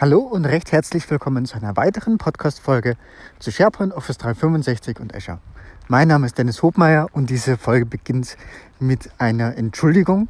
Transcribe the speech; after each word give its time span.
Hallo 0.00 0.20
und 0.20 0.44
recht 0.44 0.70
herzlich 0.70 1.10
willkommen 1.10 1.44
zu 1.44 1.56
einer 1.56 1.76
weiteren 1.76 2.18
Podcast-Folge 2.18 2.96
zu 3.40 3.50
SharePoint, 3.50 3.92
Office 3.92 4.16
365 4.18 5.00
und 5.00 5.12
Azure. 5.12 5.40
Mein 5.88 6.06
Name 6.06 6.26
ist 6.26 6.38
Dennis 6.38 6.62
Hobmeier 6.62 7.08
und 7.10 7.30
diese 7.30 7.56
Folge 7.56 7.84
beginnt 7.84 8.36
mit 8.78 9.10
einer 9.18 9.56
Entschuldigung 9.56 10.28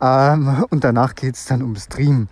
ähm, 0.00 0.64
und 0.70 0.84
danach 0.84 1.14
geht 1.16 1.34
es 1.34 1.44
dann 1.44 1.60
um 1.60 1.76
Stream. 1.76 2.28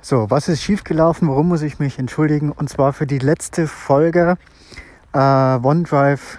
So, 0.00 0.30
was 0.30 0.46
ist 0.46 0.62
schiefgelaufen? 0.62 1.26
Warum 1.26 1.48
muss 1.48 1.62
ich 1.62 1.80
mich 1.80 1.98
entschuldigen? 1.98 2.52
Und 2.52 2.70
zwar 2.70 2.92
für 2.92 3.08
die 3.08 3.18
letzte 3.18 3.66
Folge 3.66 4.38
äh, 5.14 5.18
OneDrive 5.18 6.38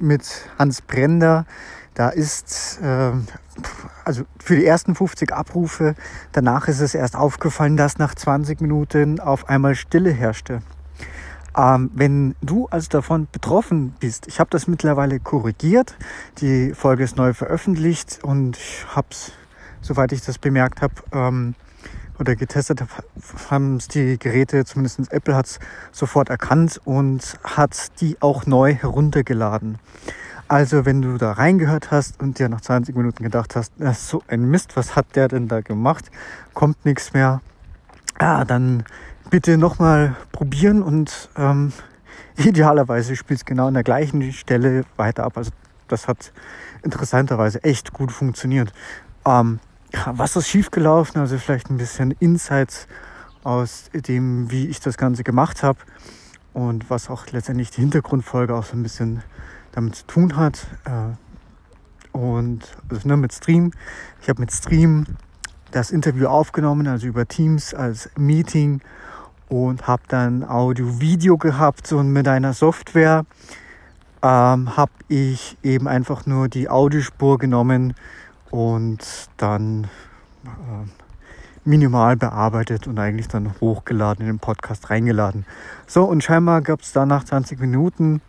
mit 0.00 0.24
Hans 0.58 0.80
Brender. 0.80 1.44
Da 1.94 2.08
ist 2.08 2.80
äh, 2.82 3.12
also 4.04 4.24
für 4.38 4.56
die 4.56 4.66
ersten 4.66 4.94
50 4.94 5.32
Abrufe, 5.32 5.94
danach 6.32 6.68
ist 6.68 6.80
es 6.80 6.94
erst 6.94 7.16
aufgefallen, 7.16 7.76
dass 7.76 7.98
nach 7.98 8.14
20 8.14 8.60
Minuten 8.60 9.20
auf 9.20 9.48
einmal 9.48 9.74
Stille 9.74 10.10
herrschte. 10.10 10.60
Ähm, 11.56 11.90
wenn 11.94 12.34
du 12.42 12.66
also 12.66 12.88
davon 12.88 13.28
betroffen 13.30 13.94
bist, 14.00 14.26
ich 14.26 14.40
habe 14.40 14.50
das 14.50 14.66
mittlerweile 14.66 15.20
korrigiert, 15.20 15.96
die 16.38 16.74
Folge 16.74 17.04
ist 17.04 17.16
neu 17.16 17.32
veröffentlicht 17.32 18.18
und 18.22 18.56
ich 18.56 18.84
habe 18.88 19.06
es, 19.10 19.32
soweit 19.80 20.10
ich 20.10 20.22
das 20.22 20.38
bemerkt 20.38 20.82
habe 20.82 20.94
ähm, 21.12 21.54
oder 22.18 22.34
getestet 22.34 22.80
habe, 22.80 22.90
haben 23.50 23.76
es 23.76 23.86
die 23.86 24.18
Geräte, 24.18 24.64
zumindest 24.64 25.12
Apple 25.12 25.36
hat 25.36 25.46
es 25.46 25.58
sofort 25.92 26.28
erkannt 26.28 26.80
und 26.84 27.38
hat 27.44 28.00
die 28.00 28.20
auch 28.20 28.46
neu 28.46 28.74
heruntergeladen. 28.74 29.78
Also 30.46 30.84
wenn 30.84 31.00
du 31.00 31.16
da 31.16 31.32
reingehört 31.32 31.90
hast 31.90 32.20
und 32.20 32.38
dir 32.38 32.48
nach 32.48 32.60
20 32.60 32.94
Minuten 32.94 33.22
gedacht 33.22 33.56
hast, 33.56 33.72
das 33.78 34.00
ist 34.00 34.08
so 34.08 34.22
ein 34.28 34.42
Mist, 34.42 34.76
was 34.76 34.94
hat 34.94 35.16
der 35.16 35.28
denn 35.28 35.48
da 35.48 35.62
gemacht? 35.62 36.10
Kommt 36.52 36.84
nichts 36.84 37.14
mehr. 37.14 37.40
Ja, 38.20 38.44
dann 38.44 38.84
bitte 39.30 39.56
nochmal 39.56 40.16
probieren 40.32 40.82
und 40.82 41.30
ähm, 41.36 41.72
idealerweise 42.36 43.16
spielt 43.16 43.40
es 43.40 43.44
genau 43.46 43.68
an 43.68 43.74
der 43.74 43.84
gleichen 43.84 44.32
Stelle 44.32 44.84
weiter 44.96 45.24
ab. 45.24 45.36
Also 45.36 45.50
das 45.88 46.08
hat 46.08 46.32
interessanterweise 46.82 47.64
echt 47.64 47.92
gut 47.92 48.12
funktioniert. 48.12 48.72
Ähm, 49.26 49.60
was 50.06 50.36
ist 50.36 50.48
schiefgelaufen? 50.48 51.20
Also 51.20 51.38
vielleicht 51.38 51.70
ein 51.70 51.78
bisschen 51.78 52.10
Insights 52.20 52.86
aus 53.44 53.90
dem, 53.92 54.50
wie 54.50 54.66
ich 54.66 54.80
das 54.80 54.98
Ganze 54.98 55.24
gemacht 55.24 55.62
habe 55.62 55.78
und 56.52 56.90
was 56.90 57.08
auch 57.08 57.26
letztendlich 57.30 57.70
die 57.70 57.80
Hintergrundfolge 57.80 58.54
auch 58.54 58.64
so 58.64 58.76
ein 58.76 58.82
bisschen 58.82 59.22
damit 59.74 59.96
zu 59.96 60.06
tun 60.06 60.36
hat. 60.36 60.66
Äh, 60.84 62.16
und 62.16 62.60
also 62.88 63.08
ne, 63.08 63.16
mit 63.16 63.32
Stream. 63.32 63.72
Ich 64.22 64.28
habe 64.28 64.40
mit 64.40 64.52
Stream 64.52 65.06
das 65.72 65.90
Interview 65.90 66.28
aufgenommen, 66.28 66.86
also 66.86 67.06
über 67.06 67.26
Teams 67.26 67.74
als 67.74 68.08
Meeting 68.16 68.80
und 69.48 69.86
habe 69.88 70.02
dann 70.08 70.48
Audio-Video 70.48 71.36
gehabt 71.36 71.92
und 71.92 72.12
mit 72.12 72.28
einer 72.28 72.52
Software 72.52 73.24
ähm, 74.22 74.76
habe 74.76 74.92
ich 75.08 75.58
eben 75.62 75.88
einfach 75.88 76.26
nur 76.26 76.48
die 76.48 76.68
Audiospur 76.68 77.38
genommen 77.38 77.94
und 78.50 79.28
dann 79.36 79.84
äh, 80.44 80.48
minimal 81.64 82.16
bearbeitet 82.16 82.86
und 82.86 82.98
eigentlich 82.98 83.28
dann 83.28 83.54
hochgeladen 83.60 84.24
in 84.24 84.32
den 84.34 84.38
Podcast 84.38 84.90
reingeladen. 84.90 85.44
So, 85.86 86.04
und 86.04 86.22
scheinbar 86.22 86.62
gab 86.62 86.80
es 86.80 86.92
dann 86.92 87.08
nach 87.08 87.24
20 87.24 87.58
Minuten 87.58 88.20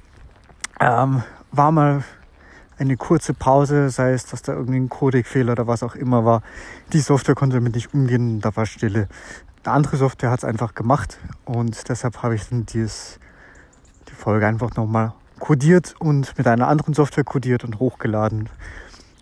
ähm, 0.80 1.24
war 1.58 1.72
mal 1.72 2.04
eine 2.78 2.98
kurze 2.98 3.34
Pause, 3.34 3.90
sei 3.90 4.14
es, 4.14 4.26
dass 4.26 4.42
da 4.42 4.54
irgendwie 4.54 4.80
ein 4.80 4.90
Codec-Fehler 4.90 5.54
oder 5.54 5.68
was 5.68 5.84
auch 5.84 5.96
immer 5.96 6.26
war. 6.26 6.42
Die 6.94 7.00
Software 7.00 7.36
konnte 7.36 7.58
damit 7.58 7.76
nicht 7.76 7.94
umgehen, 7.94 8.42
da 8.42 8.56
war 8.56 8.66
Stille. 8.66 9.08
Eine 9.64 9.74
andere 9.74 9.98
Software 9.98 10.30
hat 10.30 10.40
es 10.40 10.46
einfach 10.46 10.76
gemacht 10.76 11.18
und 11.46 11.90
deshalb 11.90 12.22
habe 12.22 12.36
ich 12.36 12.50
dann 12.50 12.66
dieses, 12.66 13.20
die 14.10 14.14
Folge 14.14 14.46
einfach 14.46 14.76
nochmal 14.76 15.14
codiert 15.40 15.96
und 16.00 16.38
mit 16.38 16.48
einer 16.48 16.68
anderen 16.68 16.94
Software 16.94 17.24
codiert 17.24 17.64
und 17.64 17.80
hochgeladen 17.80 18.50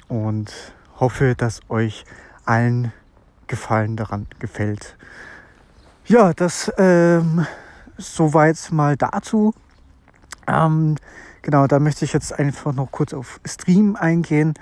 und 0.07 0.51
hoffe, 0.99 1.35
dass 1.35 1.61
euch 1.69 2.05
allen 2.45 2.91
Gefallen 3.47 3.95
daran 3.95 4.27
gefällt. 4.39 4.97
Ja, 6.05 6.33
das 6.33 6.71
ähm, 6.77 7.45
soweit 7.97 8.71
mal 8.71 8.97
dazu. 8.97 9.53
Ähm, 10.47 10.95
Genau, 11.43 11.67
da 11.67 11.79
möchte 11.79 12.05
ich 12.05 12.13
jetzt 12.13 12.39
einfach 12.39 12.73
noch 12.73 12.89
kurz 12.89 13.13
auf 13.13 13.41
Stream 13.45 13.97
eingehen. 13.97 14.53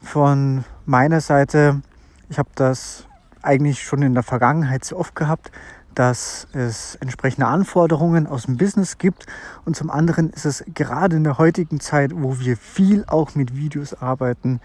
Von 0.00 0.64
meiner 0.86 1.20
Seite, 1.20 1.82
ich 2.28 2.38
habe 2.38 2.50
das 2.54 3.08
eigentlich 3.42 3.82
schon 3.82 4.02
in 4.02 4.14
der 4.14 4.22
Vergangenheit 4.22 4.84
sehr 4.84 4.96
oft 4.96 5.16
gehabt, 5.16 5.50
dass 5.96 6.46
es 6.52 6.94
entsprechende 7.00 7.48
Anforderungen 7.48 8.28
aus 8.28 8.44
dem 8.44 8.58
Business 8.58 8.96
gibt. 8.96 9.26
Und 9.64 9.74
zum 9.74 9.90
anderen 9.90 10.30
ist 10.30 10.44
es 10.44 10.64
gerade 10.72 11.16
in 11.16 11.24
der 11.24 11.36
heutigen 11.36 11.80
Zeit, 11.80 12.12
wo 12.14 12.38
wir 12.38 12.56
viel 12.56 13.04
auch 13.08 13.34
mit 13.34 13.56
Videos 13.56 13.92
arbeiten, 13.92 14.60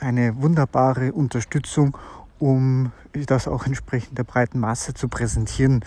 eine 0.00 0.42
wunderbare 0.42 1.12
Unterstützung, 1.12 1.96
um 2.40 2.90
das 3.12 3.46
auch 3.46 3.64
entsprechend 3.64 4.18
der 4.18 4.24
breiten 4.24 4.58
Masse 4.58 4.92
zu 4.92 5.06
präsentieren. 5.06 5.84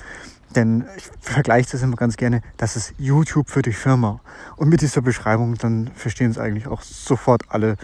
Denn 0.56 0.86
ich 0.98 1.10
vergleiche 1.22 1.72
das 1.72 1.84
immer 1.84 1.96
ganz 1.96 2.18
gerne, 2.18 2.42
das 2.58 2.76
ist 2.76 2.94
YouTube 2.98 3.50
für 3.50 3.62
die 3.62 3.74
Firma. 3.74 4.20
Und 4.56 4.70
mit 4.70 4.82
dieser 4.82 5.02
Beschreibung, 5.02 5.56
dann 5.56 5.92
verstehen 5.96 6.32
es 6.32 6.38
eigentlich 6.38 6.68
auch 6.68 6.82
sofort 6.82 7.44
alle, 7.50 7.78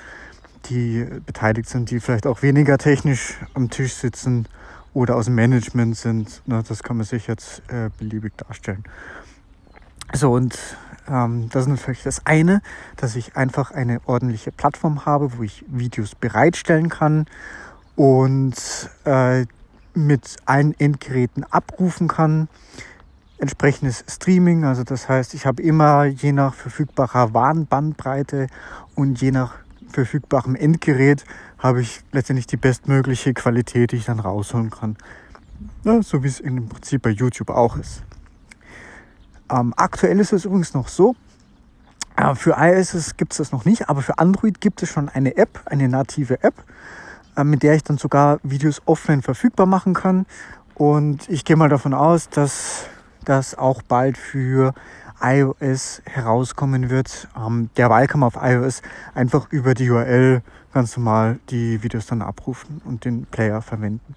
die 0.70 1.06
beteiligt 1.26 1.70
sind, 1.70 1.92
die 1.92 2.00
vielleicht 2.00 2.26
auch 2.26 2.42
weniger 2.42 2.78
technisch 2.78 3.36
am 3.54 3.70
Tisch 3.70 3.94
sitzen 3.94 4.48
oder 4.94 5.16
aus 5.16 5.26
dem 5.26 5.36
Management 5.36 5.96
sind. 5.96 6.42
Na, 6.46 6.64
das 6.64 6.82
kann 6.82 6.98
man 6.98 7.06
sich 7.06 7.28
jetzt 7.28 7.62
äh, 7.70 7.90
beliebig 8.00 8.34
darstellen. 8.38 8.84
So, 10.14 10.34
und 10.34 10.58
ähm, 11.08 11.50
das 11.50 11.64
ist 11.64 11.70
natürlich 11.70 12.04
das 12.04 12.26
eine, 12.26 12.62
dass 12.96 13.16
ich 13.16 13.36
einfach 13.36 13.72
eine 13.72 14.00
ordentliche 14.06 14.52
Plattform 14.52 15.06
habe, 15.06 15.38
wo 15.38 15.44
ich 15.44 15.64
Videos 15.68 16.16
bereitstellen 16.16 16.90
kann 16.90 17.28
und 17.96 18.56
äh, 19.04 19.46
mit 19.96 20.38
allen 20.46 20.78
Endgeräten 20.80 21.44
abrufen 21.44 22.08
kann. 22.08 22.48
Entsprechendes 23.38 24.06
Streaming, 24.08 24.64
also 24.64 24.84
das 24.84 25.10
heißt, 25.10 25.34
ich 25.34 25.46
habe 25.46 25.62
immer 25.62 26.06
je 26.06 26.32
nach 26.32 26.54
verfügbarer 26.54 27.34
Warnbandbreite 27.34 28.48
und 28.96 29.20
je 29.22 29.32
nach 29.32 29.56
verfügbarem 29.90 30.56
Endgerät 30.56 31.26
habe 31.58 31.82
ich 31.82 32.02
letztendlich 32.12 32.48
die 32.48 32.58
bestmögliche 32.58 33.34
Qualität, 33.34 33.92
die 33.92 33.98
ich 33.98 34.06
dann 34.06 34.20
rausholen 34.20 34.70
kann. 34.70 34.98
Ja, 35.84 36.02
so 36.02 36.24
wie 36.24 36.28
es 36.28 36.40
im 36.40 36.68
Prinzip 36.70 37.02
bei 37.02 37.10
YouTube 37.10 37.50
auch 37.50 37.78
ist. 37.78 38.04
Ähm, 39.52 39.74
aktuell 39.78 40.20
ist 40.20 40.34
es 40.34 40.46
übrigens 40.46 40.74
noch 40.74 40.88
so, 40.88 41.16
äh, 42.16 42.36
für 42.36 42.56
iOS 42.58 43.18
gibt 43.18 43.34
es 43.34 43.38
das 43.38 43.52
noch 43.52 43.66
nicht, 43.66 43.90
aber 43.90 44.02
für 44.02 44.18
Android 44.18 44.62
gibt 44.62 44.82
es 44.84 44.90
schon 44.90 45.10
eine 45.10 45.36
App, 45.38 45.62
eine 45.66 45.90
native 45.90 46.44
App. 46.44 46.56
Äh, 47.36 47.44
mit 47.44 47.64
der 47.64 47.76
ich 47.76 47.84
dann 47.84 47.98
sogar 47.98 48.40
Videos 48.44 48.82
offline 48.86 49.22
verfügbar 49.22 49.66
machen 49.66 49.94
kann. 49.94 50.26
Und 50.74 51.30
ich 51.30 51.46
gehe 51.46 51.56
mal 51.56 51.70
davon 51.70 51.94
aus, 51.94 52.30
dass 52.30 52.88
das 53.24 53.56
auch 53.58 53.82
bald 53.82 54.18
für 54.18 54.74
iOS 55.22 56.02
herauskommen 56.06 56.90
wird. 56.90 57.28
Ähm, 57.38 57.70
derweil 57.78 58.08
kann 58.08 58.24
auf 58.24 58.38
iOS 58.40 58.82
einfach 59.14 59.48
über 59.52 59.74
die 59.74 59.90
URL 59.90 60.42
ganz 60.74 60.96
normal 60.98 61.40
die 61.50 61.82
Videos 61.84 62.06
dann 62.06 62.22
abrufen 62.22 62.82
und 62.86 63.06
den 63.06 63.26
Player 63.26 63.62
verwenden. 63.62 64.16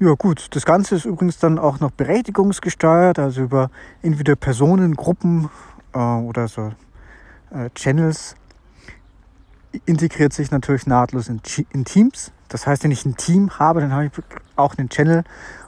Ja 0.00 0.14
gut, 0.14 0.48
das 0.56 0.64
Ganze 0.64 0.96
ist 0.96 1.04
übrigens 1.04 1.38
dann 1.38 1.58
auch 1.58 1.78
noch 1.78 1.90
berechtigungsgesteuert, 1.90 3.18
also 3.18 3.42
über 3.42 3.70
entweder 4.02 4.34
Personen, 4.34 4.96
Gruppen 4.96 5.50
äh, 5.92 5.98
oder 5.98 6.48
so 6.48 6.72
äh, 7.50 7.70
Channels 7.74 8.34
integriert 9.86 10.32
sich 10.32 10.50
natürlich 10.50 10.86
nahtlos 10.86 11.28
in, 11.28 11.40
in, 11.72 11.84
Teams. 11.84 12.32
Das 12.48 12.66
heißt, 12.66 12.84
wenn 12.84 12.90
ich 12.90 13.04
ein 13.04 13.16
Team 13.16 13.58
habe, 13.58 13.80
dann 13.80 13.92
habe 13.92 14.06
ich 14.06 14.12
auch 14.56 14.76
einen 14.76 14.88
Channel 14.88 15.24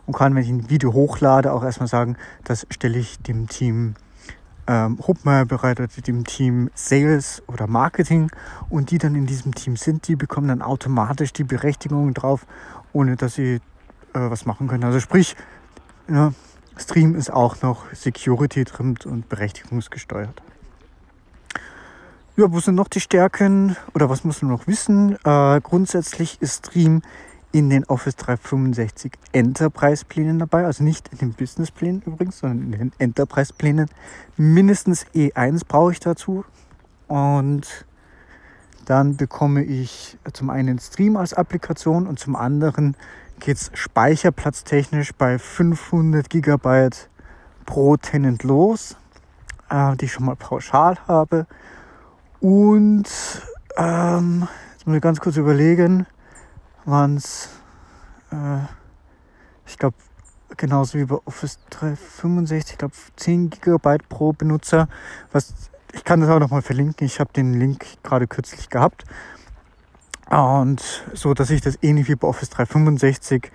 und 0.06 0.16
kann, 0.16 0.34
wenn 0.34 0.42
ich 0.42 0.48
ein 0.48 0.68
Video 0.68 0.92
hochlade, 0.92 1.52
auch 1.52 1.62
erstmal 1.62 1.88
sagen, 1.88 2.16
das 2.44 2.66
stelle 2.70 2.98
ich 2.98 3.18
dem 3.20 3.48
Team 3.48 3.94
ähm, 4.66 4.98
Hubmeier 5.06 5.44
bereitet, 5.44 6.06
dem 6.06 6.24
Team 6.24 6.70
Sales 6.74 7.42
oder 7.46 7.66
Marketing 7.66 8.30
und 8.68 8.90
die 8.90 8.98
dann 8.98 9.14
in 9.14 9.26
diesem 9.26 9.54
Team 9.54 9.76
sind, 9.76 10.08
die 10.08 10.16
bekommen 10.16 10.48
dann 10.48 10.62
automatisch 10.62 11.32
die 11.32 11.44
Berechtigung 11.44 12.14
drauf, 12.14 12.46
ohne 12.92 13.16
dass 13.16 13.34
sie 13.34 13.54
äh, 13.54 13.60
was 14.14 14.46
machen 14.46 14.68
können. 14.68 14.84
Also 14.84 15.00
sprich, 15.00 15.36
ja, 16.08 16.32
Stream 16.76 17.14
ist 17.14 17.32
auch 17.32 17.62
noch 17.62 17.92
Security 17.92 18.64
trimmt 18.64 19.06
und 19.06 19.28
berechtigungsgesteuert. 19.28 20.42
Ja, 22.34 22.50
wo 22.50 22.60
sind 22.60 22.76
noch 22.76 22.88
die 22.88 23.00
Stärken 23.00 23.76
oder 23.92 24.08
was 24.08 24.24
muss 24.24 24.40
man 24.40 24.52
noch 24.52 24.66
wissen? 24.66 25.18
Äh, 25.22 25.60
grundsätzlich 25.60 26.40
ist 26.40 26.66
Stream 26.66 27.02
in 27.52 27.68
den 27.68 27.84
Office 27.84 28.16
365 28.16 29.12
Enterprise 29.32 30.06
Plänen 30.06 30.38
dabei, 30.38 30.64
also 30.64 30.82
nicht 30.82 31.08
in 31.08 31.18
den 31.18 31.34
Business 31.34 31.70
Plänen 31.70 32.00
übrigens, 32.06 32.38
sondern 32.38 32.72
in 32.72 32.78
den 32.78 32.92
Enterprise 32.96 33.52
Plänen. 33.52 33.90
Mindestens 34.38 35.04
E1 35.14 35.66
brauche 35.68 35.92
ich 35.92 36.00
dazu 36.00 36.46
und 37.06 37.84
dann 38.86 39.18
bekomme 39.18 39.62
ich 39.62 40.16
zum 40.32 40.48
einen 40.48 40.78
Stream 40.78 41.18
als 41.18 41.34
Applikation 41.34 42.06
und 42.06 42.18
zum 42.18 42.34
anderen 42.34 42.96
geht 43.40 43.58
es 43.58 43.70
speicherplatztechnisch 43.74 45.12
bei 45.12 45.38
500 45.38 46.30
GB 46.30 46.88
pro 47.66 47.98
Tenant 47.98 48.42
los, 48.42 48.96
äh, 49.68 49.94
die 49.96 50.06
ich 50.06 50.12
schon 50.14 50.24
mal 50.24 50.36
pauschal 50.36 50.96
habe. 51.06 51.46
Und 52.42 53.04
ähm, 53.76 54.48
jetzt 54.72 54.84
muss 54.84 54.96
ich 54.96 55.00
ganz 55.00 55.20
kurz 55.20 55.36
überlegen, 55.36 56.06
waren 56.84 57.16
es, 57.16 57.50
äh, 58.32 58.58
ich 59.64 59.78
glaube, 59.78 59.94
genauso 60.56 60.98
wie 60.98 61.04
bei 61.04 61.18
Office 61.24 61.60
365, 61.70 62.72
ich 62.72 62.78
glaube 62.78 62.94
10 63.14 63.50
GB 63.50 63.98
pro 64.08 64.32
Benutzer. 64.32 64.88
Was, 65.30 65.54
ich 65.92 66.02
kann 66.02 66.20
das 66.20 66.30
auch 66.30 66.40
nochmal 66.40 66.62
verlinken. 66.62 67.06
Ich 67.06 67.20
habe 67.20 67.32
den 67.32 67.54
Link 67.54 67.86
gerade 68.02 68.26
kürzlich 68.26 68.68
gehabt. 68.68 69.04
Und 70.28 70.82
so, 71.14 71.34
dass 71.34 71.46
sich 71.46 71.60
das 71.60 71.78
ähnlich 71.80 72.08
wie 72.08 72.16
bei 72.16 72.26
Office 72.26 72.50
365 72.50 73.52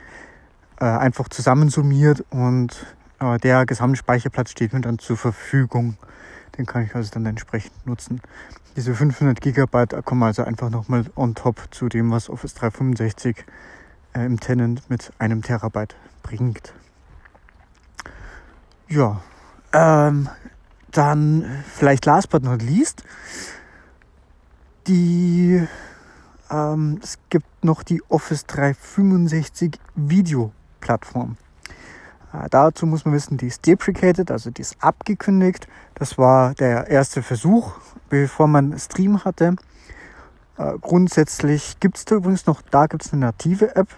äh, 0.80 0.86
einfach 0.86 1.28
zusammensummiert 1.28 2.24
und 2.30 2.86
äh, 3.20 3.38
der 3.40 3.66
Gesamtspeicherplatz 3.66 4.52
steht 4.52 4.72
mir 4.72 4.80
dann 4.80 4.98
zur 4.98 5.18
Verfügung. 5.18 5.98
Den 6.58 6.66
kann 6.66 6.84
ich 6.84 6.96
also 6.96 7.12
dann 7.12 7.26
entsprechend 7.26 7.86
nutzen. 7.86 8.22
Diese 8.78 8.94
500 8.94 9.42
GB 9.42 10.04
kommen 10.06 10.22
also 10.22 10.44
einfach 10.44 10.70
nochmal 10.70 11.06
on 11.16 11.34
top 11.34 11.68
zu 11.72 11.90
dem, 11.90 12.12
was 12.12 12.30
Office 12.30 12.54
365 12.54 13.44
äh, 14.14 14.24
im 14.24 14.40
Tenant 14.40 14.88
mit 14.88 15.12
einem 15.18 15.42
Terabyte 15.42 15.96
bringt. 16.22 16.76
Ja, 18.88 19.24
ähm, 19.74 20.30
dann 20.92 21.64
vielleicht 21.74 22.06
last 22.06 22.30
but 22.30 22.44
not 22.44 22.62
least, 22.62 23.04
die, 24.86 25.68
ähm, 26.52 27.00
es 27.02 27.18
gibt 27.32 27.66
noch 27.66 27.82
die 27.82 28.04
Office 28.10 28.46
365 28.46 29.80
Video 29.96 30.52
Plattform. 30.82 31.38
Äh, 32.38 32.50
dazu 32.50 32.86
muss 32.86 33.06
man 33.06 33.14
wissen, 33.14 33.38
die 33.38 33.48
ist 33.48 33.66
deprecated, 33.66 34.32
also 34.32 34.52
die 34.52 34.62
ist 34.62 34.78
abgekündigt. 34.80 35.68
Das 35.96 36.18
war 36.18 36.54
der 36.56 36.88
erste 36.88 37.24
Versuch, 37.24 37.74
bevor 38.10 38.48
man 38.48 38.78
Stream 38.78 39.24
hatte. 39.24 39.56
Äh, 40.58 40.74
grundsätzlich 40.80 41.80
gibt 41.80 41.98
es 41.98 42.06
da 42.06 42.16
übrigens 42.16 42.46
noch, 42.46 42.62
da 42.62 42.88
gibt 42.88 43.06
es 43.06 43.14
eine 43.14 43.26
native 43.26 43.76
App, 43.76 43.90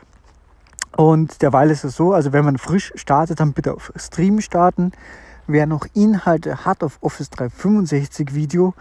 und 0.99 1.41
derweil 1.41 1.71
ist 1.71 1.85
es 1.85 1.95
so, 1.95 2.13
also 2.13 2.33
wenn 2.33 2.43
man 2.43 2.57
frisch 2.57 2.91
startet, 2.95 3.39
dann 3.39 3.53
bitte 3.53 3.73
auf 3.73 3.93
Stream 3.95 4.41
starten. 4.41 4.91
Wer 5.47 5.65
noch 5.65 5.85
Inhalte 5.93 6.65
hat 6.65 6.83
auf 6.83 6.97
Office 7.01 7.29
365 7.29 8.33
Video, 8.33 8.73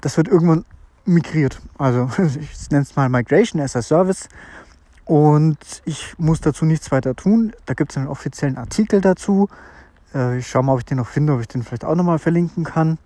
das 0.00 0.16
wird 0.16 0.28
irgendwann 0.28 0.64
migriert. 1.04 1.60
Also 1.76 2.08
ich 2.40 2.70
nenne 2.70 2.82
es 2.82 2.94
mal 2.94 3.08
Migration 3.08 3.60
as 3.60 3.74
a 3.74 3.82
Service. 3.82 4.28
Und 5.04 5.58
ich 5.84 6.18
muss 6.18 6.40
dazu 6.40 6.64
nichts 6.64 6.90
weiter 6.90 7.14
tun. 7.14 7.52
Da 7.66 7.74
gibt 7.74 7.90
es 7.90 7.96
einen 7.96 8.06
offiziellen 8.06 8.56
Artikel 8.56 9.00
dazu. 9.00 9.48
Äh, 10.14 10.38
ich 10.38 10.48
schaue 10.48 10.62
mal, 10.62 10.72
ob 10.72 10.78
ich 10.78 10.86
den 10.86 10.98
noch 10.98 11.08
finde, 11.08 11.34
ob 11.34 11.40
ich 11.40 11.48
den 11.48 11.62
vielleicht 11.62 11.84
auch 11.84 11.94
nochmal 11.94 12.18
verlinken 12.18 12.64
kann. 12.64 12.98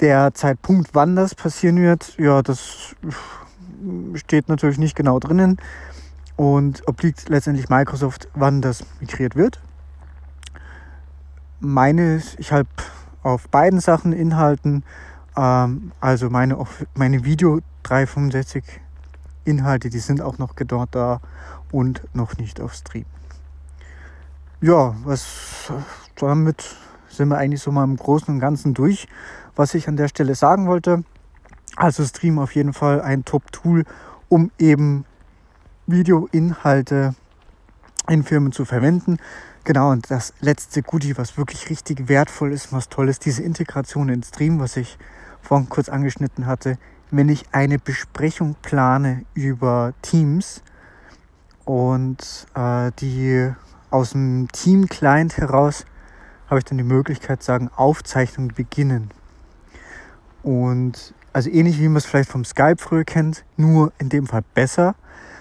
Der 0.00 0.34
Zeitpunkt, 0.34 0.90
wann 0.92 1.16
das 1.16 1.34
passieren 1.34 1.80
wird, 1.80 2.16
ja, 2.18 2.42
das 2.42 2.94
steht 4.14 4.48
natürlich 4.48 4.78
nicht 4.78 4.94
genau 4.94 5.18
drinnen 5.18 5.58
und 6.36 6.86
obliegt 6.86 7.28
letztendlich 7.28 7.68
Microsoft, 7.68 8.28
wann 8.34 8.60
das 8.60 8.84
migriert 9.00 9.36
wird. 9.36 9.60
Meine, 11.60 12.22
ich 12.36 12.52
habe 12.52 12.68
auf 13.22 13.48
beiden 13.48 13.80
Sachen 13.80 14.12
Inhalten, 14.12 14.84
ähm, 15.36 15.92
also 16.00 16.28
meine, 16.28 16.62
meine 16.94 17.24
Video 17.24 17.60
365 17.84 18.62
Inhalte, 19.46 19.90
die 19.90 19.98
sind 19.98 20.20
auch 20.20 20.38
noch 20.38 20.54
dort 20.54 20.94
da 20.94 21.20
und 21.72 22.02
noch 22.14 22.36
nicht 22.36 22.60
auf 22.60 22.74
Stream. 22.74 23.06
Ja, 24.60 24.94
was 25.04 25.70
damit 26.16 26.76
sind 27.08 27.28
wir 27.28 27.38
eigentlich 27.38 27.62
so 27.62 27.70
mal 27.72 27.84
im 27.84 27.96
Großen 27.96 28.32
und 28.34 28.40
Ganzen 28.40 28.74
durch, 28.74 29.06
was 29.54 29.74
ich 29.74 29.88
an 29.88 29.96
der 29.96 30.08
Stelle 30.08 30.34
sagen 30.34 30.66
wollte. 30.66 31.04
Also 31.76 32.04
Stream 32.04 32.38
auf 32.38 32.54
jeden 32.54 32.72
Fall 32.72 33.00
ein 33.00 33.24
Top-Tool, 33.24 33.84
um 34.28 34.50
eben 34.58 35.04
Videoinhalte 35.86 37.14
in 38.08 38.22
Firmen 38.22 38.52
zu 38.52 38.64
verwenden. 38.64 39.18
Genau, 39.64 39.90
und 39.90 40.10
das 40.10 40.32
letzte 40.40 40.82
Goodie, 40.82 41.18
was 41.18 41.36
wirklich 41.36 41.70
richtig 41.70 42.08
wertvoll 42.08 42.52
ist, 42.52 42.72
was 42.72 42.88
toll 42.88 43.08
ist, 43.08 43.24
diese 43.24 43.42
Integration 43.42 44.08
in 44.08 44.22
Stream, 44.22 44.60
was 44.60 44.76
ich 44.76 44.96
vorhin 45.42 45.68
kurz 45.68 45.88
angeschnitten 45.88 46.46
hatte. 46.46 46.78
Wenn 47.10 47.28
ich 47.28 47.44
eine 47.52 47.78
Besprechung 47.78 48.56
plane 48.62 49.24
über 49.34 49.94
Teams 50.02 50.62
und 51.64 52.46
äh, 52.54 52.90
die 52.98 53.52
aus 53.90 54.10
dem 54.10 54.48
Team-Client 54.52 55.36
heraus 55.36 55.86
habe 56.48 56.58
ich 56.58 56.64
dann 56.64 56.78
die 56.78 56.84
Möglichkeit 56.84 57.42
sagen, 57.42 57.70
Aufzeichnung 57.74 58.48
beginnen. 58.48 59.10
Und 60.42 61.14
also 61.32 61.50
ähnlich 61.50 61.78
wie 61.80 61.88
man 61.88 61.96
es 61.96 62.06
vielleicht 62.06 62.30
vom 62.30 62.44
Skype 62.44 62.76
früher 62.78 63.04
kennt, 63.04 63.44
nur 63.56 63.92
in 63.98 64.08
dem 64.08 64.26
Fall 64.26 64.42
besser. 64.54 64.94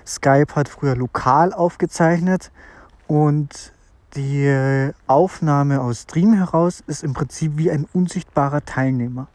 Skype 0.06 0.56
hat 0.56 0.68
früher 0.68 0.96
lokal 0.96 1.54
aufgezeichnet 1.54 2.52
und 3.08 3.74
die 4.16 4.92
Aufnahme 5.08 5.82
aus 5.82 6.04
Stream 6.04 6.34
heraus 6.34 6.84
ist 6.88 7.04
im 7.04 7.14
Prinzip 7.14 7.58
wie 7.58 7.72
ein 7.72 7.86
unsichtbarer 7.92 8.64
Teilnehmer. 8.64 9.28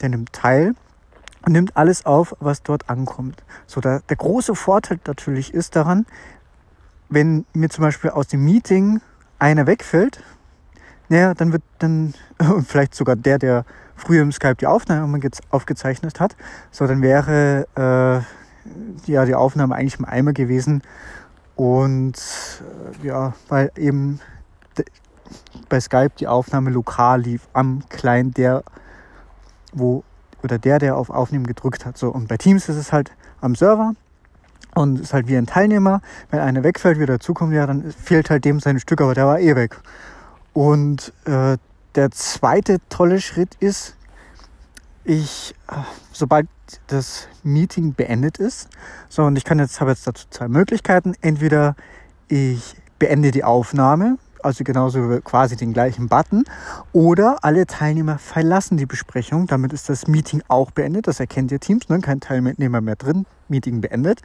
Der 0.00 0.08
nimmt 0.10 0.32
teil 0.32 0.74
nimmt 1.48 1.76
alles 1.76 2.06
auf, 2.06 2.34
was 2.40 2.62
dort 2.62 2.88
ankommt. 2.88 3.42
So, 3.66 3.80
der, 3.80 4.00
der 4.08 4.16
große 4.16 4.54
Vorteil 4.54 4.98
natürlich 5.06 5.52
ist 5.52 5.76
daran, 5.76 6.06
wenn 7.08 7.44
mir 7.52 7.68
zum 7.68 7.82
Beispiel 7.82 8.10
aus 8.10 8.28
dem 8.28 8.44
Meeting 8.44 9.00
einer 9.38 9.66
wegfällt, 9.66 10.22
naja, 11.08 11.34
dann 11.34 11.52
wird 11.52 11.62
dann, 11.78 12.14
und 12.38 12.66
vielleicht 12.66 12.94
sogar 12.94 13.16
der, 13.16 13.38
der 13.38 13.64
früher 13.96 14.22
im 14.22 14.32
Skype 14.32 14.56
die 14.56 14.66
Aufnahme 14.66 15.20
aufgezeichnet 15.50 16.20
hat, 16.20 16.36
so, 16.70 16.86
dann 16.86 17.02
wäre 17.02 17.66
äh, 17.76 19.10
ja, 19.10 19.24
die 19.24 19.34
Aufnahme 19.34 19.74
eigentlich 19.74 19.98
im 19.98 20.04
Eimer 20.04 20.32
gewesen. 20.32 20.82
Und 21.56 22.16
äh, 23.02 23.06
ja, 23.06 23.34
weil 23.48 23.70
eben 23.76 24.20
bei 25.68 25.80
Skype 25.80 26.12
die 26.18 26.26
Aufnahme 26.26 26.70
lokal 26.70 27.20
lief 27.20 27.46
am 27.52 27.82
Client, 27.88 28.36
der 28.36 28.64
wo 29.72 30.04
oder 30.44 30.58
der, 30.58 30.78
der 30.78 30.96
auf 30.96 31.10
Aufnehmen 31.10 31.46
gedrückt 31.46 31.86
hat. 31.86 31.98
So, 31.98 32.10
und 32.10 32.28
bei 32.28 32.36
Teams 32.36 32.68
ist 32.68 32.76
es 32.76 32.92
halt 32.92 33.10
am 33.40 33.54
Server 33.54 33.94
und 34.74 35.00
ist 35.00 35.14
halt 35.14 35.26
wie 35.26 35.36
ein 35.36 35.46
Teilnehmer. 35.46 36.00
Wenn 36.30 36.40
einer 36.40 36.62
wegfällt, 36.62 36.98
wieder 36.98 37.14
dazukommt, 37.14 37.54
ja, 37.54 37.66
dann 37.66 37.90
fehlt 37.92 38.30
halt 38.30 38.44
dem 38.44 38.60
sein 38.60 38.78
Stück, 38.78 39.00
aber 39.00 39.14
der 39.14 39.26
war 39.26 39.40
eh 39.40 39.56
weg. 39.56 39.80
Und 40.52 41.12
äh, 41.24 41.56
der 41.94 42.10
zweite 42.10 42.78
tolle 42.88 43.20
Schritt 43.20 43.56
ist, 43.60 43.96
ich, 45.04 45.54
äh, 45.68 45.76
sobald 46.12 46.48
das 46.86 47.28
Meeting 47.42 47.94
beendet 47.94 48.38
ist, 48.38 48.68
so 49.08 49.24
und 49.24 49.36
ich 49.36 49.44
kann 49.44 49.58
jetzt, 49.58 49.80
habe 49.80 49.90
jetzt 49.90 50.06
dazu 50.06 50.26
zwei 50.30 50.48
Möglichkeiten. 50.48 51.14
Entweder 51.20 51.76
ich 52.28 52.76
beende 52.98 53.30
die 53.30 53.44
Aufnahme, 53.44 54.18
also 54.44 54.62
genauso 54.64 55.20
quasi 55.22 55.56
den 55.56 55.72
gleichen 55.72 56.08
Button, 56.08 56.44
oder 56.92 57.38
alle 57.42 57.66
Teilnehmer 57.66 58.18
verlassen 58.18 58.76
die 58.76 58.86
Besprechung. 58.86 59.46
Damit 59.46 59.72
ist 59.72 59.88
das 59.88 60.06
Meeting 60.06 60.42
auch 60.48 60.70
beendet. 60.70 61.06
Das 61.06 61.20
erkennt 61.20 61.50
ihr 61.50 61.60
Teams, 61.60 61.88
ne? 61.88 62.00
kein 62.00 62.20
Teilnehmer 62.20 62.80
mehr 62.80 62.96
drin. 62.96 63.26
Meeting 63.48 63.80
beendet. 63.80 64.20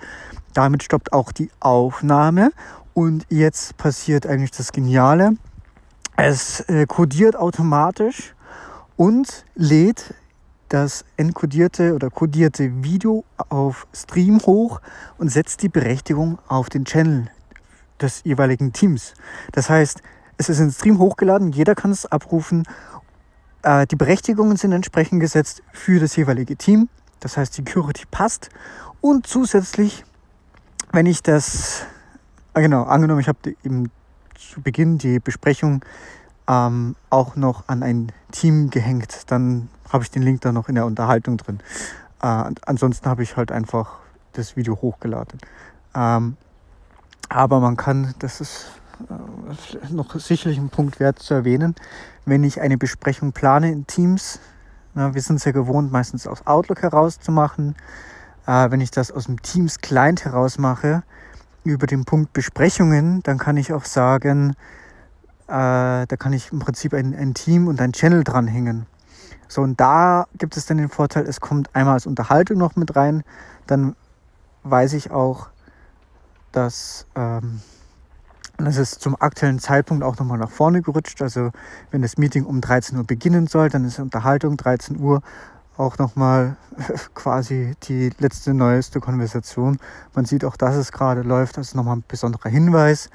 Damit 0.53 0.83
stoppt 0.83 1.13
auch 1.13 1.31
die 1.31 1.49
Aufnahme. 1.59 2.51
Und 2.93 3.25
jetzt 3.29 3.77
passiert 3.77 4.27
eigentlich 4.27 4.51
das 4.51 4.71
Geniale. 4.71 5.33
Es 6.17 6.61
äh, 6.61 6.85
kodiert 6.85 7.37
automatisch 7.37 8.35
und 8.97 9.45
lädt 9.55 10.13
das 10.67 11.05
enkodierte 11.17 11.95
oder 11.95 12.09
kodierte 12.09 12.83
Video 12.83 13.23
auf 13.49 13.87
Stream 13.93 14.39
hoch 14.41 14.81
und 15.17 15.29
setzt 15.29 15.63
die 15.63 15.69
Berechtigung 15.69 16.37
auf 16.47 16.69
den 16.69 16.85
Channel 16.85 17.29
des 18.01 18.23
jeweiligen 18.23 18.73
Teams. 18.73 19.13
Das 19.51 19.69
heißt, 19.69 20.01
es 20.37 20.49
ist 20.49 20.59
in 20.59 20.71
Stream 20.71 20.99
hochgeladen, 20.99 21.51
jeder 21.51 21.75
kann 21.75 21.91
es 21.91 22.05
abrufen. 22.05 22.63
Äh, 23.61 23.87
die 23.87 23.95
Berechtigungen 23.95 24.57
sind 24.57 24.71
entsprechend 24.71 25.19
gesetzt 25.19 25.63
für 25.73 25.99
das 25.99 26.15
jeweilige 26.15 26.55
Team. 26.55 26.89
Das 27.19 27.37
heißt, 27.37 27.53
Security 27.53 28.03
passt. 28.09 28.49
Und 29.01 29.27
zusätzlich, 29.27 30.05
wenn 30.91 31.05
ich 31.05 31.21
das, 31.21 31.83
ah, 32.53 32.61
genau, 32.61 32.83
angenommen, 32.83 33.19
ich 33.19 33.27
habe 33.27 33.55
eben 33.63 33.91
zu 34.35 34.61
Beginn 34.61 34.97
die 34.97 35.19
Besprechung 35.19 35.83
ähm, 36.47 36.95
auch 37.09 37.35
noch 37.35 37.67
an 37.67 37.83
ein 37.83 38.11
Team 38.31 38.69
gehängt, 38.69 39.23
dann 39.27 39.69
habe 39.91 40.03
ich 40.03 40.11
den 40.11 40.23
Link 40.23 40.41
dann 40.41 40.55
noch 40.55 40.69
in 40.69 40.75
der 40.75 40.85
Unterhaltung 40.85 41.37
drin. 41.37 41.59
Äh, 42.21 42.51
ansonsten 42.65 43.09
habe 43.09 43.23
ich 43.23 43.37
halt 43.37 43.51
einfach 43.51 43.99
das 44.33 44.55
Video 44.55 44.75
hochgeladen. 44.81 45.39
Ähm, 45.95 46.37
aber 47.27 47.59
man 47.59 47.75
kann, 47.75 48.13
das 48.19 48.39
ist 48.39 48.67
äh, 49.09 49.93
noch 49.93 50.17
sicherlich 50.19 50.57
ein 50.57 50.69
Punkt 50.69 50.99
wert 50.99 51.19
zu 51.19 51.33
erwähnen, 51.33 51.75
wenn 52.25 52.43
ich 52.43 52.61
eine 52.61 52.77
Besprechung 52.77 53.33
plane 53.33 53.71
in 53.71 53.85
Teams, 53.87 54.39
na, 54.93 55.13
wir 55.13 55.21
sind 55.21 55.37
es 55.37 55.45
ja 55.45 55.51
gewohnt, 55.51 55.91
meistens 55.91 56.25
aus 56.27 56.45
Outlook 56.47 56.81
heraus 56.81 57.19
zu 57.19 57.31
machen. 57.31 57.75
Äh, 58.47 58.71
wenn 58.71 58.81
ich 58.81 58.91
das 58.91 59.11
aus 59.11 59.25
dem 59.25 59.41
Teams 59.41 59.79
Client 59.79 60.25
heraus 60.25 60.57
mache, 60.57 61.03
über 61.63 61.87
den 61.87 62.05
Punkt 62.05 62.33
Besprechungen, 62.33 63.21
dann 63.23 63.37
kann 63.37 63.57
ich 63.57 63.73
auch 63.73 63.85
sagen, 63.85 64.55
äh, 65.47 66.05
da 66.07 66.15
kann 66.17 66.33
ich 66.33 66.51
im 66.51 66.59
Prinzip 66.59 66.93
ein, 66.93 67.15
ein 67.15 67.33
Team 67.33 67.67
und 67.67 67.81
ein 67.81 67.93
Channel 67.93 68.23
dranhängen. 68.23 68.85
So, 69.47 69.61
und 69.61 69.79
da 69.79 70.27
gibt 70.37 70.57
es 70.57 70.65
dann 70.65 70.77
den 70.77 70.89
Vorteil, 70.89 71.25
es 71.25 71.41
kommt 71.41 71.75
einmal 71.75 71.95
als 71.95 72.05
Unterhaltung 72.05 72.57
noch 72.57 72.75
mit 72.75 72.95
rein, 72.95 73.23
dann 73.67 73.95
weiß 74.63 74.93
ich 74.93 75.11
auch, 75.11 75.49
dass 76.51 77.05
ähm, 77.15 77.61
das 78.57 78.77
ist 78.77 79.01
zum 79.01 79.15
aktuellen 79.19 79.59
Zeitpunkt 79.59 80.03
auch 80.03 80.17
nochmal 80.17 80.37
nach 80.37 80.49
vorne 80.49 80.81
gerutscht. 80.81 81.21
Also 81.21 81.51
wenn 81.91 82.01
das 82.01 82.17
Meeting 82.17 82.45
um 82.45 82.59
13 82.59 82.97
Uhr 82.97 83.05
beginnen 83.05 83.47
soll, 83.47 83.69
dann 83.69 83.85
ist 83.85 83.99
Unterhaltung 83.99 84.57
13 84.57 84.99
Uhr 84.99 85.21
auch 85.77 85.97
nochmal 85.97 86.57
quasi 87.13 87.73
die 87.83 88.11
letzte, 88.19 88.53
neueste 88.53 88.99
Konversation. 88.99 89.79
Man 90.13 90.25
sieht 90.25 90.43
auch, 90.43 90.57
dass 90.57 90.75
es 90.75 90.91
gerade 90.91 91.21
läuft. 91.21 91.57
Das 91.57 91.69
ist 91.69 91.75
nochmal 91.75 91.97
ein 91.97 92.03
besonderer 92.05 92.49
Hinweis. 92.49 93.09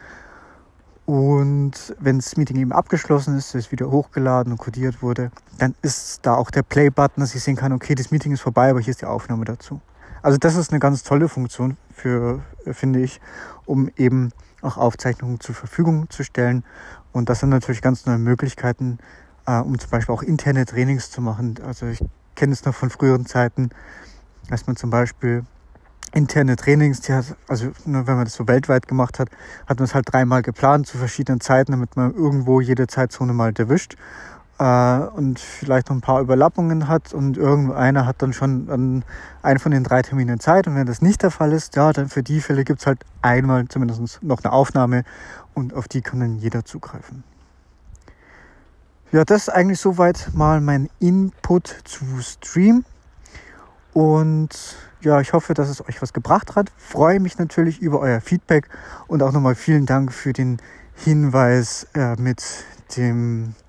Und 1.05 1.95
wenn 1.99 2.17
das 2.17 2.39
Meeting 2.39 2.57
eben 2.57 2.73
abgeschlossen 2.73 3.37
ist, 3.37 3.55
es 3.55 3.71
wieder 3.71 3.91
hochgeladen 3.91 4.53
und 4.53 4.59
codiert 4.59 5.03
wurde, 5.03 5.31
dann 5.59 5.75
ist 5.83 6.21
da 6.25 6.35
auch 6.35 6.51
der 6.51 6.63
Play-Button, 6.63 7.21
dass 7.21 7.35
ich 7.35 7.43
sehen 7.43 7.57
kann, 7.57 7.73
okay, 7.73 7.95
das 7.95 8.11
Meeting 8.11 8.33
ist 8.33 8.41
vorbei, 8.41 8.71
aber 8.71 8.81
hier 8.81 8.93
ist 8.93 9.03
die 9.03 9.07
Aufnahme 9.07 9.45
dazu. 9.45 9.83
Also 10.25 10.39
das 10.39 10.57
ist 10.57 10.71
eine 10.71 10.81
ganz 10.81 11.03
tolle 11.03 11.29
Funktion 11.29 11.77
für, 11.93 12.41
finde 12.73 13.01
ich, 13.01 13.21
um 13.67 13.91
eben 13.99 14.33
auch 14.63 14.79
Aufzeichnungen 14.79 15.39
zur 15.39 15.55
Verfügung 15.55 16.09
zu 16.09 16.25
stellen. 16.25 16.65
Und 17.13 17.29
das 17.29 17.41
sind 17.41 17.51
natürlich 17.51 17.83
ganz 17.83 18.07
neue 18.07 18.17
Möglichkeiten, 18.17 18.97
äh, 19.47 19.59
um 19.59 19.79
zum 19.79 19.91
Beispiel 19.91 20.15
auch 20.15 20.23
interne 20.23 20.65
Trainings 20.65 21.11
zu 21.11 21.21
machen. 21.21 21.57
Also 21.67 21.85
ich 21.85 22.03
kenne 22.37 22.55
es 22.55 22.65
noch 22.65 22.75
von 22.75 22.89
früheren 22.89 23.27
Zeiten, 23.27 23.69
als 24.49 24.67
man 24.67 24.77
zum 24.77 24.89
Beispiel 24.89 25.45
interne 26.15 26.57
Trainings, 26.57 27.03
die 27.03 27.13
hat, 27.13 27.37
also 27.47 27.73
nur 27.85 28.07
wenn 28.07 28.17
man 28.17 28.25
das 28.25 28.33
so 28.33 28.49
weltweit 28.49 28.89
gemacht 28.89 29.19
hat, 29.19 29.29
hat 29.67 29.79
man 29.79 29.85
es 29.85 29.95
halt 29.95 30.11
dreimal 30.11 30.41
geplant 30.41 30.87
zu 30.87 30.97
verschiedenen 30.97 31.43
Zeiten, 31.43 31.73
damit 31.73 31.97
man 31.97 32.15
irgendwo 32.15 32.63
jede 32.63 32.87
Zeitzone 32.87 33.35
mal 33.35 33.53
erwischt 33.55 33.97
und 34.59 35.41
vielleicht 35.41 35.89
noch 35.89 35.97
ein 35.97 36.01
paar 36.01 36.21
Überlappungen 36.21 36.87
hat 36.87 37.13
und 37.13 37.37
irgendeiner 37.37 38.07
hat 38.07 38.23
dann 38.23 38.33
schon 38.33 38.71
an 38.71 39.05
einen 39.43 39.59
von 39.59 39.73
den 39.73 39.83
drei 39.83 40.03
Terminen 40.03 40.39
Zeit 40.39 40.69
und 40.69 40.77
wenn 40.77 40.87
das 40.87 41.03
nicht 41.03 41.23
der 41.23 41.31
Fall 41.31 41.53
ist, 41.53 41.75
ja, 41.77 41.93
dann 41.93 42.09
für 42.09 42.23
die 42.23 42.41
Fälle 42.41 42.65
gibt 42.65 42.81
es 42.81 42.87
halt 42.87 43.01
einmal 43.21 43.67
zumindest 43.67 44.23
noch 44.23 44.45
eine 44.45 44.53
Aufnahme 44.53 45.05
und 45.55 45.75
auf 45.75 45.89
die 45.89 46.03
kann 46.03 46.21
dann 46.21 46.39
jeder 46.39 46.65
zugreifen. 46.65 47.25
Ja, 49.15 49.25
das 49.25 49.43
ist 49.43 49.49
eigentlich 49.49 49.79
soweit 49.79 50.31
mal 50.35 50.61
mein 50.61 50.89
Input 50.99 51.69
zu 51.85 52.05
Stream. 52.21 52.85
Und 53.93 54.77
ja, 55.03 55.21
ich 55.21 55.33
hoffe, 55.33 55.55
dass 55.55 55.69
es 55.69 55.87
euch 55.89 56.03
was 56.03 56.13
gebracht 56.13 56.57
hat. 56.57 56.73
Freue 56.77 57.21
mich 57.21 57.39
natürlich 57.39 57.81
über 57.81 58.01
euer 58.01 58.21
Feedback 58.21 58.69
und 59.07 59.23
auch 59.23 59.31
nochmal 59.31 59.55
vielen 59.55 59.87
Dank 59.87 60.13
für 60.13 60.33
den 60.33 60.59
Hinweis 60.97 61.87
äh, 61.95 62.17
mit 62.21 62.43
dem 62.97 63.51
äh, 63.51 63.64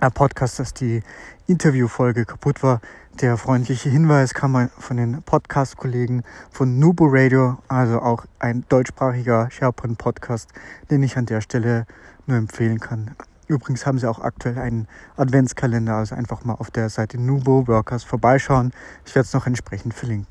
Podcast, 0.00 0.58
dass 0.58 0.74
die 0.74 1.02
Interviewfolge 1.46 2.24
kaputt 2.24 2.62
war. 2.62 2.80
Der 3.20 3.36
freundliche 3.36 3.88
Hinweis 3.88 4.34
kam 4.34 4.68
von 4.78 4.96
den 4.96 5.22
Podcast-Kollegen 5.22 6.22
von 6.50 6.78
Nubo 6.78 7.06
Radio, 7.08 7.58
also 7.68 8.00
auch 8.00 8.26
ein 8.38 8.64
deutschsprachiger 8.68 9.50
SharePoint-Podcast, 9.50 10.50
den 10.90 11.02
ich 11.02 11.16
an 11.16 11.26
der 11.26 11.40
Stelle 11.40 11.86
nur 12.26 12.36
empfehlen 12.36 12.80
kann. 12.80 13.12
Übrigens 13.46 13.86
haben 13.86 13.98
sie 13.98 14.08
auch 14.08 14.20
aktuell 14.20 14.58
einen 14.58 14.88
Adventskalender, 15.16 15.94
also 15.94 16.14
einfach 16.14 16.44
mal 16.44 16.54
auf 16.54 16.70
der 16.70 16.88
Seite 16.88 17.20
Nubo 17.20 17.68
Workers 17.68 18.02
vorbeischauen. 18.02 18.72
Ich 19.04 19.14
werde 19.14 19.26
es 19.26 19.32
noch 19.34 19.46
entsprechend 19.46 19.94
verlinken. 19.94 20.26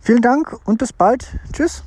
Vielen 0.00 0.22
Dank 0.22 0.58
und 0.64 0.78
bis 0.78 0.92
bald. 0.92 1.38
Tschüss. 1.52 1.84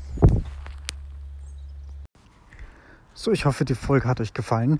So, 3.14 3.32
ich 3.32 3.46
hoffe, 3.46 3.66
die 3.66 3.76
Folge 3.76 4.08
hat 4.08 4.22
euch 4.22 4.34
gefallen. 4.34 4.80